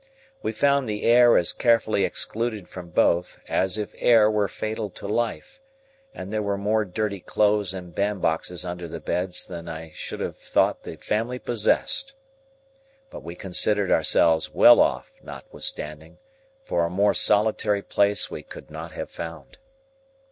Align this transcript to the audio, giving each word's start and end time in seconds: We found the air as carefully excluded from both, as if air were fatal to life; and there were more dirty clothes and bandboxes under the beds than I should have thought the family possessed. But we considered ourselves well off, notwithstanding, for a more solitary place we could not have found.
We 0.41 0.51
found 0.51 0.89
the 0.89 1.03
air 1.03 1.37
as 1.37 1.53
carefully 1.53 2.05
excluded 2.05 2.67
from 2.67 2.89
both, 2.89 3.39
as 3.47 3.77
if 3.77 3.93
air 3.99 4.31
were 4.31 4.47
fatal 4.47 4.89
to 4.89 5.07
life; 5.07 5.61
and 6.11 6.33
there 6.33 6.41
were 6.41 6.57
more 6.57 6.85
dirty 6.85 7.19
clothes 7.19 7.71
and 7.71 7.93
bandboxes 7.93 8.65
under 8.65 8.87
the 8.87 8.99
beds 8.99 9.45
than 9.45 9.69
I 9.69 9.91
should 9.93 10.19
have 10.19 10.37
thought 10.39 10.81
the 10.81 10.95
family 10.95 11.37
possessed. 11.37 12.15
But 13.11 13.21
we 13.21 13.35
considered 13.35 13.91
ourselves 13.91 14.51
well 14.51 14.79
off, 14.79 15.11
notwithstanding, 15.21 16.17
for 16.65 16.83
a 16.83 16.89
more 16.89 17.13
solitary 17.13 17.83
place 17.83 18.31
we 18.31 18.41
could 18.41 18.71
not 18.71 18.93
have 18.93 19.11
found. 19.11 19.59